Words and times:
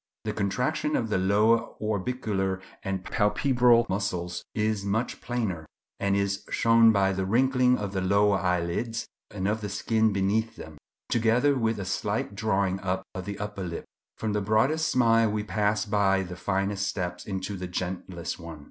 The 0.23 0.33
contraction 0.33 0.95
of 0.95 1.09
the 1.09 1.19
lower 1.19 1.59
orbicular 1.79 2.59
and 2.81 3.05
palpebral 3.05 3.87
muscles 3.87 4.43
is 4.55 4.83
much 4.83 5.21
plainer, 5.21 5.67
and 5.99 6.15
is 6.15 6.43
shown 6.49 6.91
by 6.91 7.13
the 7.13 7.23
wrinkling 7.23 7.77
of 7.77 7.91
the 7.93 8.01
lower 8.01 8.39
eyelids 8.39 9.05
and 9.29 9.47
of 9.47 9.61
the 9.61 9.69
skin 9.69 10.11
beneath 10.11 10.55
them, 10.55 10.79
together 11.09 11.55
with 11.55 11.79
a 11.79 11.85
slight 11.85 12.33
drawing 12.33 12.79
up 12.79 13.03
of 13.13 13.25
the 13.25 13.37
upper 13.37 13.61
lip. 13.63 13.85
From 14.17 14.33
the 14.33 14.41
broadest 14.41 14.89
smile 14.89 15.29
we 15.29 15.43
pass 15.43 15.85
by 15.85 16.23
the 16.23 16.35
finest 16.35 16.87
steps 16.87 17.27
into 17.27 17.55
the 17.55 17.67
gentlest 17.67 18.39
one. 18.39 18.59